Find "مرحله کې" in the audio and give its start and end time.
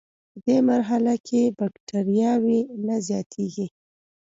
0.71-1.41